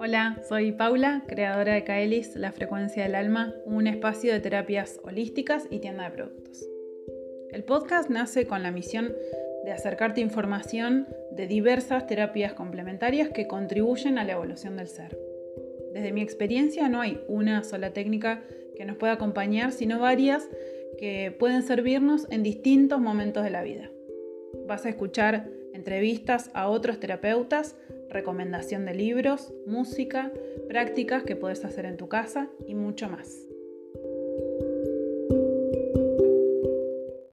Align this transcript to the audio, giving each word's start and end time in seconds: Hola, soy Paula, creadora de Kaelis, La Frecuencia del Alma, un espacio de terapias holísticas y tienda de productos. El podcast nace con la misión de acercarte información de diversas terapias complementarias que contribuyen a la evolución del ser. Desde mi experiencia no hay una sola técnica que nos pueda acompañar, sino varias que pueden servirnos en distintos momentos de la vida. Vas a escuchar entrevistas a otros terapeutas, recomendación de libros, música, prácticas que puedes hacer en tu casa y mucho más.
Hola, 0.00 0.40
soy 0.48 0.70
Paula, 0.70 1.24
creadora 1.26 1.74
de 1.74 1.82
Kaelis, 1.82 2.36
La 2.36 2.52
Frecuencia 2.52 3.02
del 3.02 3.16
Alma, 3.16 3.52
un 3.64 3.88
espacio 3.88 4.32
de 4.32 4.38
terapias 4.38 5.00
holísticas 5.02 5.66
y 5.70 5.80
tienda 5.80 6.04
de 6.04 6.10
productos. 6.10 6.64
El 7.50 7.64
podcast 7.64 8.08
nace 8.08 8.46
con 8.46 8.62
la 8.62 8.70
misión 8.70 9.12
de 9.64 9.72
acercarte 9.72 10.20
información 10.20 11.08
de 11.32 11.48
diversas 11.48 12.06
terapias 12.06 12.54
complementarias 12.54 13.30
que 13.30 13.48
contribuyen 13.48 14.18
a 14.18 14.24
la 14.24 14.34
evolución 14.34 14.76
del 14.76 14.86
ser. 14.86 15.18
Desde 15.92 16.12
mi 16.12 16.20
experiencia 16.20 16.88
no 16.88 17.00
hay 17.00 17.20
una 17.26 17.64
sola 17.64 17.92
técnica 17.92 18.44
que 18.76 18.84
nos 18.84 18.96
pueda 18.98 19.14
acompañar, 19.14 19.72
sino 19.72 19.98
varias 19.98 20.48
que 20.98 21.34
pueden 21.36 21.62
servirnos 21.62 22.28
en 22.30 22.44
distintos 22.44 23.00
momentos 23.00 23.42
de 23.42 23.50
la 23.50 23.64
vida. 23.64 23.90
Vas 24.68 24.86
a 24.86 24.90
escuchar 24.90 25.48
entrevistas 25.72 26.50
a 26.54 26.68
otros 26.68 27.00
terapeutas, 27.00 27.76
recomendación 28.08 28.84
de 28.84 28.94
libros, 28.94 29.52
música, 29.66 30.32
prácticas 30.68 31.22
que 31.22 31.36
puedes 31.36 31.64
hacer 31.64 31.84
en 31.84 31.96
tu 31.96 32.08
casa 32.08 32.48
y 32.66 32.74
mucho 32.74 33.08
más. 33.08 33.47